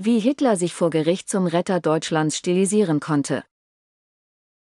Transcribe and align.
Wie 0.00 0.20
Hitler 0.20 0.54
sich 0.54 0.74
vor 0.74 0.90
Gericht 0.90 1.28
zum 1.28 1.48
Retter 1.48 1.80
Deutschlands 1.80 2.36
stilisieren 2.36 3.00
konnte. 3.00 3.42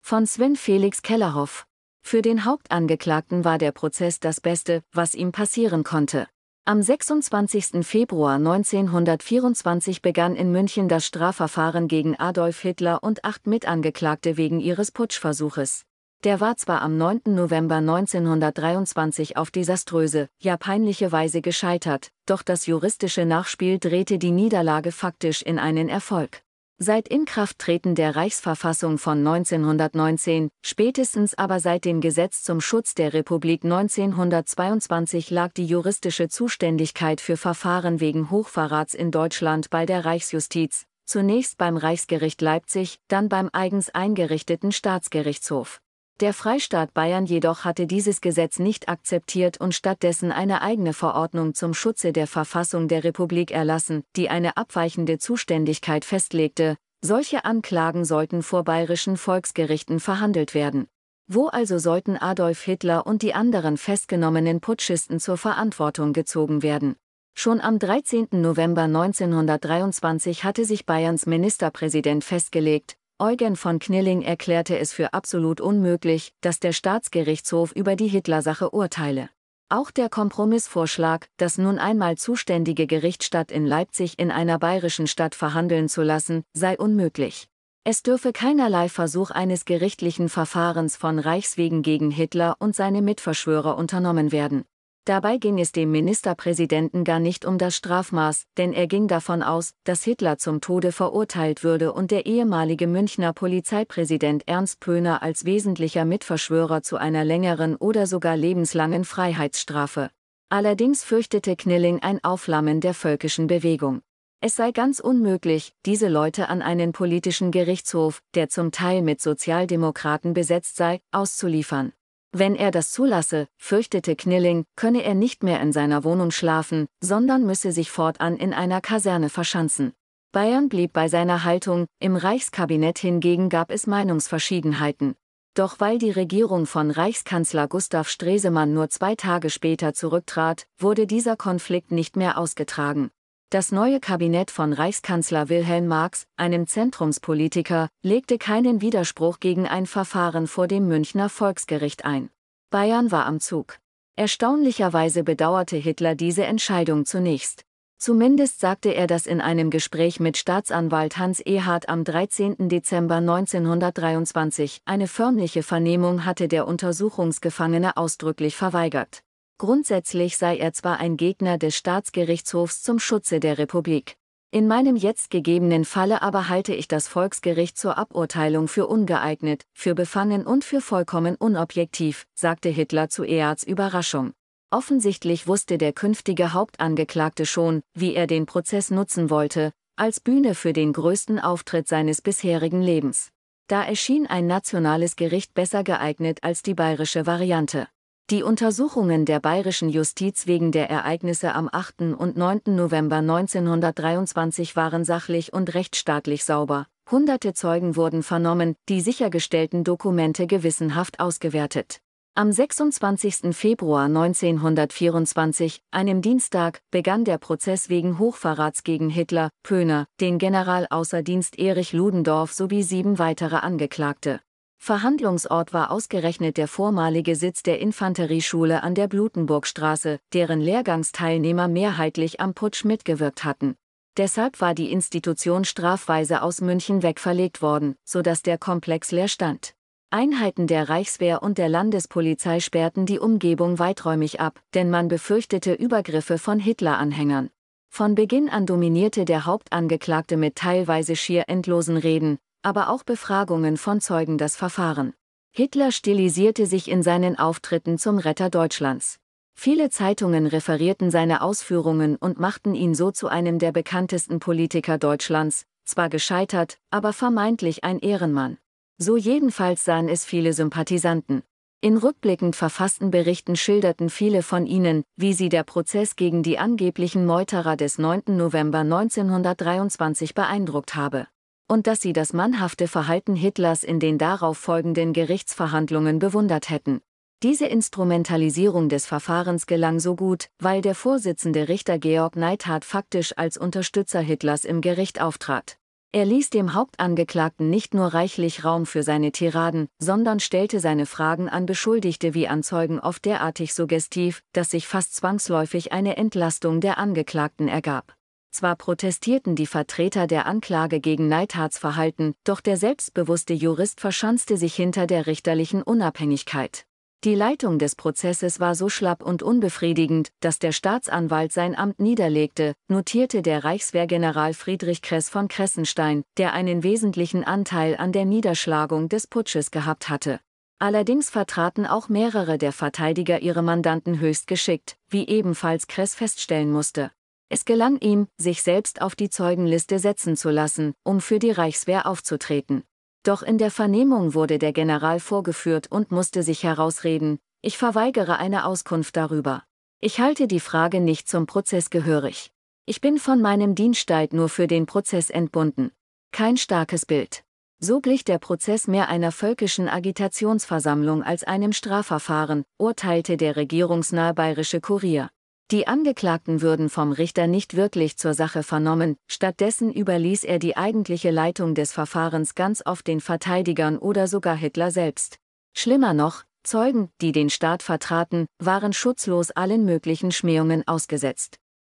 Von 0.00 0.28
Sven 0.28 0.54
Felix 0.54 1.02
Kellerhoff. 1.02 1.66
Für 2.02 2.22
den 2.22 2.44
Hauptangeklagten 2.44 3.44
war 3.44 3.58
der 3.58 3.72
Prozess 3.72 4.20
das 4.20 4.40
Beste, 4.40 4.84
was 4.92 5.16
ihm 5.16 5.32
passieren 5.32 5.82
konnte. 5.82 6.28
Am 6.66 6.80
26. 6.80 7.84
Februar 7.84 8.36
1924 8.36 10.02
begann 10.02 10.36
in 10.36 10.52
München 10.52 10.88
das 10.88 11.04
Strafverfahren 11.04 11.88
gegen 11.88 12.14
Adolf 12.14 12.60
Hitler 12.60 13.02
und 13.02 13.24
acht 13.24 13.48
Mitangeklagte 13.48 14.36
wegen 14.36 14.60
ihres 14.60 14.92
Putschversuches. 14.92 15.84
Der 16.24 16.40
war 16.40 16.56
zwar 16.56 16.82
am 16.82 16.96
9. 16.96 17.20
November 17.26 17.76
1923 17.76 19.36
auf 19.36 19.52
desaströse, 19.52 20.28
ja 20.40 20.56
peinliche 20.56 21.12
Weise 21.12 21.40
gescheitert, 21.40 22.10
doch 22.26 22.42
das 22.42 22.66
juristische 22.66 23.24
Nachspiel 23.24 23.78
drehte 23.78 24.18
die 24.18 24.32
Niederlage 24.32 24.90
faktisch 24.90 25.42
in 25.42 25.60
einen 25.60 25.88
Erfolg. 25.88 26.42
Seit 26.76 27.06
Inkrafttreten 27.06 27.94
der 27.94 28.16
Reichsverfassung 28.16 28.98
von 28.98 29.18
1919, 29.18 30.48
spätestens 30.60 31.38
aber 31.38 31.60
seit 31.60 31.84
dem 31.84 32.00
Gesetz 32.00 32.42
zum 32.42 32.60
Schutz 32.60 32.94
der 32.94 33.12
Republik 33.12 33.62
1922 33.62 35.30
lag 35.30 35.52
die 35.52 35.66
juristische 35.66 36.28
Zuständigkeit 36.28 37.20
für 37.20 37.36
Verfahren 37.36 38.00
wegen 38.00 38.28
Hochverrats 38.30 38.94
in 38.94 39.12
Deutschland 39.12 39.70
bei 39.70 39.86
der 39.86 40.04
Reichsjustiz, 40.04 40.84
zunächst 41.04 41.58
beim 41.58 41.76
Reichsgericht 41.76 42.42
Leipzig, 42.42 42.98
dann 43.06 43.28
beim 43.28 43.50
eigens 43.52 43.90
eingerichteten 43.90 44.72
Staatsgerichtshof. 44.72 45.80
Der 46.20 46.34
Freistaat 46.34 46.94
Bayern 46.94 47.26
jedoch 47.26 47.64
hatte 47.64 47.86
dieses 47.86 48.20
Gesetz 48.20 48.58
nicht 48.58 48.88
akzeptiert 48.88 49.60
und 49.60 49.72
stattdessen 49.72 50.32
eine 50.32 50.62
eigene 50.62 50.92
Verordnung 50.92 51.54
zum 51.54 51.74
Schutze 51.74 52.12
der 52.12 52.26
Verfassung 52.26 52.88
der 52.88 53.04
Republik 53.04 53.52
erlassen, 53.52 54.02
die 54.16 54.28
eine 54.28 54.56
abweichende 54.56 55.18
Zuständigkeit 55.18 56.04
festlegte, 56.04 56.76
solche 57.00 57.44
Anklagen 57.44 58.04
sollten 58.04 58.42
vor 58.42 58.64
bayerischen 58.64 59.16
Volksgerichten 59.16 60.00
verhandelt 60.00 60.54
werden. 60.54 60.88
Wo 61.28 61.46
also 61.46 61.78
sollten 61.78 62.16
Adolf 62.16 62.62
Hitler 62.62 63.06
und 63.06 63.22
die 63.22 63.34
anderen 63.34 63.76
festgenommenen 63.76 64.60
Putschisten 64.60 65.20
zur 65.20 65.36
Verantwortung 65.36 66.12
gezogen 66.12 66.64
werden? 66.64 66.96
Schon 67.34 67.60
am 67.60 67.78
13. 67.78 68.28
November 68.32 68.82
1923 68.82 70.42
hatte 70.42 70.64
sich 70.64 70.84
Bayerns 70.84 71.26
Ministerpräsident 71.26 72.24
festgelegt, 72.24 72.96
Eugen 73.20 73.56
von 73.56 73.80
Knilling 73.80 74.22
erklärte 74.22 74.78
es 74.78 74.92
für 74.92 75.12
absolut 75.12 75.60
unmöglich, 75.60 76.32
dass 76.40 76.60
der 76.60 76.72
Staatsgerichtshof 76.72 77.72
über 77.72 77.96
die 77.96 78.06
Hitlersache 78.06 78.70
urteile. 78.70 79.28
Auch 79.68 79.90
der 79.90 80.08
Kompromissvorschlag, 80.08 81.28
das 81.36 81.58
nun 81.58 81.80
einmal 81.80 82.16
zuständige 82.16 82.86
Gericht 82.86 83.24
statt 83.24 83.50
in 83.50 83.66
Leipzig 83.66 84.20
in 84.20 84.30
einer 84.30 84.60
bayerischen 84.60 85.08
Stadt 85.08 85.34
verhandeln 85.34 85.88
zu 85.88 86.02
lassen, 86.02 86.44
sei 86.52 86.78
unmöglich. 86.78 87.48
Es 87.82 88.04
dürfe 88.04 88.32
keinerlei 88.32 88.88
Versuch 88.88 89.32
eines 89.32 89.64
gerichtlichen 89.64 90.28
Verfahrens 90.28 90.96
von 90.96 91.18
Reichswegen 91.18 91.82
gegen 91.82 92.12
Hitler 92.12 92.54
und 92.60 92.76
seine 92.76 93.02
Mitverschwörer 93.02 93.76
unternommen 93.76 94.30
werden. 94.30 94.64
Dabei 95.08 95.38
ging 95.38 95.58
es 95.58 95.72
dem 95.72 95.90
Ministerpräsidenten 95.90 97.02
gar 97.02 97.18
nicht 97.18 97.46
um 97.46 97.56
das 97.56 97.74
Strafmaß, 97.76 98.44
denn 98.58 98.74
er 98.74 98.86
ging 98.86 99.08
davon 99.08 99.42
aus, 99.42 99.72
dass 99.84 100.04
Hitler 100.04 100.36
zum 100.36 100.60
Tode 100.60 100.92
verurteilt 100.92 101.64
würde 101.64 101.94
und 101.94 102.10
der 102.10 102.26
ehemalige 102.26 102.86
Münchner 102.86 103.32
Polizeipräsident 103.32 104.46
Ernst 104.46 104.80
Pöhner 104.80 105.22
als 105.22 105.46
wesentlicher 105.46 106.04
Mitverschwörer 106.04 106.82
zu 106.82 106.98
einer 106.98 107.24
längeren 107.24 107.74
oder 107.76 108.06
sogar 108.06 108.36
lebenslangen 108.36 109.06
Freiheitsstrafe. 109.06 110.10
Allerdings 110.50 111.04
fürchtete 111.04 111.56
Knilling 111.56 112.00
ein 112.00 112.22
Aufflammen 112.22 112.82
der 112.82 112.92
völkischen 112.92 113.46
Bewegung. 113.46 114.02
Es 114.42 114.56
sei 114.56 114.72
ganz 114.72 115.00
unmöglich, 115.00 115.72
diese 115.86 116.08
Leute 116.08 116.50
an 116.50 116.60
einen 116.60 116.92
politischen 116.92 117.50
Gerichtshof, 117.50 118.20
der 118.34 118.50
zum 118.50 118.72
Teil 118.72 119.00
mit 119.00 119.22
Sozialdemokraten 119.22 120.34
besetzt 120.34 120.76
sei, 120.76 121.00
auszuliefern. 121.12 121.94
Wenn 122.32 122.56
er 122.56 122.70
das 122.70 122.90
zulasse, 122.90 123.48
fürchtete 123.56 124.14
Knilling, 124.14 124.64
könne 124.76 125.02
er 125.02 125.14
nicht 125.14 125.42
mehr 125.42 125.60
in 125.60 125.72
seiner 125.72 126.04
Wohnung 126.04 126.30
schlafen, 126.30 126.86
sondern 127.00 127.46
müsse 127.46 127.72
sich 127.72 127.90
fortan 127.90 128.36
in 128.36 128.52
einer 128.52 128.80
Kaserne 128.80 129.30
verschanzen. 129.30 129.94
Bayern 130.30 130.68
blieb 130.68 130.92
bei 130.92 131.08
seiner 131.08 131.44
Haltung, 131.44 131.86
im 132.00 132.14
Reichskabinett 132.14 132.98
hingegen 132.98 133.48
gab 133.48 133.70
es 133.70 133.86
Meinungsverschiedenheiten. 133.86 135.14
Doch 135.54 135.80
weil 135.80 135.98
die 135.98 136.10
Regierung 136.10 136.66
von 136.66 136.90
Reichskanzler 136.90 137.66
Gustav 137.66 138.08
Stresemann 138.08 138.74
nur 138.74 138.90
zwei 138.90 139.14
Tage 139.14 139.48
später 139.48 139.94
zurücktrat, 139.94 140.66
wurde 140.78 141.06
dieser 141.06 141.36
Konflikt 141.36 141.92
nicht 141.92 142.16
mehr 142.16 142.36
ausgetragen. 142.36 143.10
Das 143.50 143.72
neue 143.72 143.98
Kabinett 143.98 144.50
von 144.50 144.74
Reichskanzler 144.74 145.48
Wilhelm 145.48 145.86
Marx, 145.86 146.26
einem 146.36 146.66
Zentrumspolitiker, 146.66 147.88
legte 148.02 148.36
keinen 148.36 148.82
Widerspruch 148.82 149.40
gegen 149.40 149.66
ein 149.66 149.86
Verfahren 149.86 150.46
vor 150.46 150.68
dem 150.68 150.86
Münchner 150.86 151.30
Volksgericht 151.30 152.04
ein. 152.04 152.28
Bayern 152.68 153.10
war 153.10 153.24
am 153.24 153.40
Zug. 153.40 153.78
Erstaunlicherweise 154.16 155.24
bedauerte 155.24 155.76
Hitler 155.76 156.14
diese 156.14 156.44
Entscheidung 156.44 157.06
zunächst. 157.06 157.64
Zumindest 157.96 158.60
sagte 158.60 158.90
er 158.90 159.06
das 159.06 159.26
in 159.26 159.40
einem 159.40 159.70
Gespräch 159.70 160.20
mit 160.20 160.36
Staatsanwalt 160.36 161.16
Hans 161.16 161.40
Ehard 161.40 161.88
am 161.88 162.04
13. 162.04 162.68
Dezember 162.68 163.16
1923. 163.16 164.82
Eine 164.84 165.08
förmliche 165.08 165.62
Vernehmung 165.62 166.26
hatte 166.26 166.48
der 166.48 166.68
Untersuchungsgefangene 166.68 167.96
ausdrücklich 167.96 168.56
verweigert. 168.56 169.22
Grundsätzlich 169.58 170.36
sei 170.36 170.56
er 170.56 170.72
zwar 170.72 171.00
ein 171.00 171.16
Gegner 171.16 171.58
des 171.58 171.76
Staatsgerichtshofs 171.76 172.82
zum 172.84 173.00
Schutze 173.00 173.40
der 173.40 173.58
Republik. 173.58 174.16
In 174.52 174.68
meinem 174.68 174.94
jetzt 174.94 175.30
gegebenen 175.30 175.84
Falle 175.84 176.22
aber 176.22 176.48
halte 176.48 176.72
ich 176.72 176.86
das 176.86 177.08
Volksgericht 177.08 177.76
zur 177.76 177.98
Aburteilung 177.98 178.68
für 178.68 178.86
ungeeignet, 178.86 179.64
für 179.74 179.96
befangen 179.96 180.46
und 180.46 180.62
für 180.62 180.80
vollkommen 180.80 181.34
unobjektiv, 181.34 182.26
sagte 182.34 182.68
Hitler 182.68 183.08
zu 183.08 183.24
Earts 183.24 183.64
Überraschung. 183.64 184.32
Offensichtlich 184.70 185.48
wusste 185.48 185.76
der 185.76 185.92
künftige 185.92 186.52
Hauptangeklagte 186.52 187.44
schon, 187.44 187.82
wie 187.94 188.14
er 188.14 188.28
den 188.28 188.46
Prozess 188.46 188.92
nutzen 188.92 189.28
wollte, 189.28 189.72
als 189.96 190.20
Bühne 190.20 190.54
für 190.54 190.72
den 190.72 190.92
größten 190.92 191.40
Auftritt 191.40 191.88
seines 191.88 192.22
bisherigen 192.22 192.80
Lebens. 192.80 193.30
Da 193.66 193.82
erschien 193.82 194.28
ein 194.28 194.46
nationales 194.46 195.16
Gericht 195.16 195.52
besser 195.52 195.82
geeignet 195.82 196.38
als 196.42 196.62
die 196.62 196.74
bayerische 196.74 197.26
Variante. 197.26 197.88
Die 198.30 198.42
Untersuchungen 198.42 199.24
der 199.24 199.40
bayerischen 199.40 199.88
Justiz 199.88 200.46
wegen 200.46 200.70
der 200.70 200.90
Ereignisse 200.90 201.54
am 201.54 201.66
8. 201.72 202.14
und 202.18 202.36
9. 202.36 202.60
November 202.66 203.16
1923 203.16 204.76
waren 204.76 205.06
sachlich 205.06 205.54
und 205.54 205.72
rechtsstaatlich 205.72 206.44
sauber. 206.44 206.88
Hunderte 207.10 207.54
Zeugen 207.54 207.96
wurden 207.96 208.22
vernommen, 208.22 208.76
die 208.90 209.00
sichergestellten 209.00 209.82
Dokumente 209.82 210.46
gewissenhaft 210.46 211.20
ausgewertet. 211.20 212.02
Am 212.34 212.52
26. 212.52 213.56
Februar 213.56 214.04
1924, 214.04 215.80
einem 215.90 216.20
Dienstag, 216.20 216.82
begann 216.90 217.24
der 217.24 217.38
Prozess 217.38 217.88
wegen 217.88 218.18
Hochverrats 218.18 218.84
gegen 218.84 219.08
Hitler, 219.08 219.48
Pöhner, 219.62 220.04
den 220.20 220.36
General 220.36 220.86
außer 220.90 221.22
Dienst 221.22 221.58
Erich 221.58 221.94
Ludendorff 221.94 222.52
sowie 222.52 222.82
sieben 222.82 223.18
weitere 223.18 223.56
Angeklagte. 223.56 224.40
Verhandlungsort 224.78 225.74
war 225.74 225.90
ausgerechnet 225.90 226.56
der 226.56 226.68
vormalige 226.68 227.36
Sitz 227.36 227.62
der 227.62 227.78
Infanterieschule 227.80 228.82
an 228.82 228.94
der 228.94 229.06
Blutenburgstraße, 229.06 230.18
deren 230.32 230.60
Lehrgangsteilnehmer 230.60 231.68
mehrheitlich 231.68 232.40
am 232.40 232.54
Putsch 232.54 232.84
mitgewirkt 232.84 233.44
hatten. 233.44 233.76
Deshalb 234.16 234.60
war 234.60 234.74
die 234.74 234.90
Institution 234.90 235.64
strafweise 235.64 236.42
aus 236.42 236.60
München 236.60 237.02
wegverlegt 237.02 237.60
worden, 237.60 237.96
sodass 238.04 238.42
der 238.42 238.56
Komplex 238.56 239.12
leer 239.12 239.28
stand. 239.28 239.74
Einheiten 240.10 240.66
der 240.66 240.88
Reichswehr 240.88 241.42
und 241.42 241.58
der 241.58 241.68
Landespolizei 241.68 242.60
sperrten 242.60 243.04
die 243.04 243.18
Umgebung 243.18 243.78
weiträumig 243.78 244.40
ab, 244.40 244.58
denn 244.72 244.88
man 244.88 245.08
befürchtete 245.08 245.74
Übergriffe 245.74 246.38
von 246.38 246.58
Hitler-Anhängern. 246.58 247.50
Von 247.90 248.14
Beginn 248.14 248.48
an 248.48 248.64
dominierte 248.64 249.26
der 249.26 249.44
Hauptangeklagte 249.44 250.38
mit 250.38 250.56
teilweise 250.56 251.14
schier 251.14 251.44
endlosen 251.48 251.98
Reden, 251.98 252.38
aber 252.62 252.88
auch 252.90 253.02
Befragungen 253.02 253.76
von 253.76 254.00
Zeugen 254.00 254.38
das 254.38 254.56
Verfahren. 254.56 255.14
Hitler 255.50 255.92
stilisierte 255.92 256.66
sich 256.66 256.88
in 256.88 257.02
seinen 257.02 257.38
Auftritten 257.38 257.98
zum 257.98 258.18
Retter 258.18 258.50
Deutschlands. 258.50 259.18
Viele 259.54 259.90
Zeitungen 259.90 260.46
referierten 260.46 261.10
seine 261.10 261.42
Ausführungen 261.42 262.16
und 262.16 262.38
machten 262.38 262.74
ihn 262.74 262.94
so 262.94 263.10
zu 263.10 263.26
einem 263.26 263.58
der 263.58 263.72
bekanntesten 263.72 264.38
Politiker 264.38 264.98
Deutschlands, 264.98 265.64
zwar 265.84 266.08
gescheitert, 266.08 266.78
aber 266.90 267.12
vermeintlich 267.12 267.82
ein 267.82 267.98
Ehrenmann. 267.98 268.58
So 268.98 269.16
jedenfalls 269.16 269.84
sahen 269.84 270.08
es 270.08 270.24
viele 270.24 270.52
Sympathisanten. 270.52 271.42
In 271.80 271.96
rückblickend 271.96 272.56
verfassten 272.56 273.10
Berichten 273.10 273.56
schilderten 273.56 274.10
viele 274.10 274.42
von 274.42 274.66
ihnen, 274.66 275.04
wie 275.16 275.32
sie 275.32 275.48
der 275.48 275.62
Prozess 275.62 276.16
gegen 276.16 276.42
die 276.42 276.58
angeblichen 276.58 277.24
Meuterer 277.24 277.76
des 277.76 277.98
9. 277.98 278.36
November 278.36 278.80
1923 278.80 280.34
beeindruckt 280.34 280.94
habe 280.94 281.26
und 281.68 281.86
dass 281.86 282.00
sie 282.00 282.12
das 282.12 282.32
mannhafte 282.32 282.88
Verhalten 282.88 283.36
Hitlers 283.36 283.84
in 283.84 284.00
den 284.00 284.18
darauf 284.18 284.58
folgenden 284.58 285.12
Gerichtsverhandlungen 285.12 286.18
bewundert 286.18 286.70
hätten. 286.70 287.00
Diese 287.44 287.66
Instrumentalisierung 287.66 288.88
des 288.88 289.06
Verfahrens 289.06 289.66
gelang 289.66 290.00
so 290.00 290.16
gut, 290.16 290.48
weil 290.58 290.80
der 290.80 290.96
Vorsitzende 290.96 291.68
Richter 291.68 292.00
Georg 292.00 292.34
Neithardt 292.34 292.84
faktisch 292.84 293.32
als 293.36 293.56
Unterstützer 293.56 294.20
Hitlers 294.20 294.64
im 294.64 294.80
Gericht 294.80 295.20
auftrat. 295.20 295.78
Er 296.10 296.24
ließ 296.24 296.50
dem 296.50 296.72
Hauptangeklagten 296.72 297.70
nicht 297.70 297.92
nur 297.92 298.06
reichlich 298.06 298.64
Raum 298.64 298.86
für 298.86 299.04
seine 299.04 299.30
Tiraden, 299.30 299.88
sondern 300.00 300.40
stellte 300.40 300.80
seine 300.80 301.06
Fragen 301.06 301.48
an 301.50 301.66
Beschuldigte 301.66 302.32
wie 302.32 302.48
an 302.48 302.64
Zeugen 302.64 302.98
oft 302.98 303.24
derartig 303.24 303.74
suggestiv, 303.74 304.42
dass 304.52 304.70
sich 304.70 304.88
fast 304.88 305.14
zwangsläufig 305.14 305.92
eine 305.92 306.16
Entlastung 306.16 306.80
der 306.80 306.98
Angeklagten 306.98 307.68
ergab. 307.68 308.17
Zwar 308.50 308.76
protestierten 308.76 309.56
die 309.56 309.66
Vertreter 309.66 310.26
der 310.26 310.46
Anklage 310.46 311.00
gegen 311.00 311.28
Neidhards 311.28 311.78
Verhalten, 311.78 312.34
doch 312.44 312.60
der 312.60 312.76
selbstbewusste 312.76 313.54
Jurist 313.54 314.00
verschanzte 314.00 314.56
sich 314.56 314.74
hinter 314.74 315.06
der 315.06 315.26
richterlichen 315.26 315.82
Unabhängigkeit. 315.82 316.84
Die 317.24 317.34
Leitung 317.34 317.80
des 317.80 317.96
Prozesses 317.96 318.60
war 318.60 318.76
so 318.76 318.88
schlapp 318.88 319.24
und 319.24 319.42
unbefriedigend, 319.42 320.30
dass 320.38 320.60
der 320.60 320.70
Staatsanwalt 320.70 321.52
sein 321.52 321.76
Amt 321.76 321.98
niederlegte, 321.98 322.74
notierte 322.86 323.42
der 323.42 323.64
Reichswehrgeneral 323.64 324.54
Friedrich 324.54 325.02
Kress 325.02 325.28
von 325.28 325.48
Kressenstein, 325.48 326.22
der 326.36 326.52
einen 326.52 326.84
wesentlichen 326.84 327.42
Anteil 327.42 327.96
an 327.96 328.12
der 328.12 328.24
Niederschlagung 328.24 329.08
des 329.08 329.26
Putsches 329.26 329.72
gehabt 329.72 330.08
hatte. 330.08 330.38
Allerdings 330.78 331.28
vertraten 331.28 331.86
auch 331.86 332.08
mehrere 332.08 332.56
der 332.56 332.72
Verteidiger 332.72 333.42
ihre 333.42 333.62
Mandanten 333.62 334.20
höchst 334.20 334.46
geschickt, 334.46 334.96
wie 335.08 335.26
ebenfalls 335.26 335.88
Kress 335.88 336.14
feststellen 336.14 336.70
musste. 336.70 337.10
Es 337.50 337.64
gelang 337.64 337.98
ihm, 338.00 338.28
sich 338.36 338.62
selbst 338.62 339.00
auf 339.00 339.16
die 339.16 339.30
Zeugenliste 339.30 339.98
setzen 339.98 340.36
zu 340.36 340.50
lassen, 340.50 340.94
um 341.02 341.20
für 341.20 341.38
die 341.38 341.50
Reichswehr 341.50 342.06
aufzutreten. 342.06 342.84
Doch 343.22 343.42
in 343.42 343.58
der 343.58 343.70
Vernehmung 343.70 344.34
wurde 344.34 344.58
der 344.58 344.72
General 344.72 345.18
vorgeführt 345.20 345.90
und 345.90 346.10
musste 346.10 346.42
sich 346.42 346.62
herausreden, 346.62 347.38
ich 347.62 347.78
verweigere 347.78 348.38
eine 348.38 348.64
Auskunft 348.64 349.16
darüber. 349.16 349.64
Ich 350.00 350.20
halte 350.20 350.46
die 350.46 350.60
Frage 350.60 351.00
nicht 351.00 351.28
zum 351.28 351.46
Prozess 351.46 351.90
gehörig. 351.90 352.52
Ich 352.86 353.00
bin 353.00 353.18
von 353.18 353.42
meinem 353.42 353.74
Dienststeit 353.74 354.32
nur 354.32 354.48
für 354.48 354.66
den 354.66 354.86
Prozess 354.86 355.28
entbunden. 355.28 355.90
Kein 356.30 356.56
starkes 356.56 357.04
Bild. 357.04 357.42
So 357.80 358.00
glich 358.00 358.24
der 358.24 358.38
Prozess 358.38 358.88
mehr 358.88 359.08
einer 359.08 359.32
völkischen 359.32 359.88
Agitationsversammlung 359.88 361.22
als 361.22 361.44
einem 361.44 361.72
Strafverfahren, 361.72 362.64
urteilte 362.76 363.36
der 363.36 363.56
regierungsnahe 363.56 364.34
bayerische 364.34 364.80
Kurier. 364.80 365.30
Die 365.70 365.86
Angeklagten 365.86 366.62
würden 366.62 366.88
vom 366.88 367.12
Richter 367.12 367.46
nicht 367.46 367.76
wirklich 367.76 368.16
zur 368.16 368.32
Sache 368.32 368.62
vernommen, 368.62 369.18
stattdessen 369.30 369.92
überließ 369.92 370.44
er 370.44 370.58
die 370.58 370.78
eigentliche 370.78 371.30
Leitung 371.30 371.74
des 371.74 371.92
Verfahrens 371.92 372.54
ganz 372.54 372.82
oft 372.86 373.06
den 373.06 373.20
Verteidigern 373.20 373.98
oder 373.98 374.28
sogar 374.28 374.56
Hitler 374.56 374.90
selbst. 374.90 375.36
Schlimmer 375.76 376.14
noch, 376.14 376.44
Zeugen, 376.62 377.10
die 377.20 377.32
den 377.32 377.50
Staat 377.50 377.82
vertraten, 377.82 378.46
waren 378.58 378.94
schutzlos 378.94 379.50
allen 379.50 379.84
möglichen 379.84 380.32
Schmähungen 380.32 380.88
ausgesetzt. 380.88 381.58